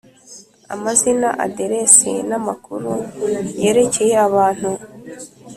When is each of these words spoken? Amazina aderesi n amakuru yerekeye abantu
Amazina 0.75 1.27
aderesi 1.45 2.11
n 2.29 2.31
amakuru 2.39 2.91
yerekeye 3.61 4.15
abantu 4.27 4.69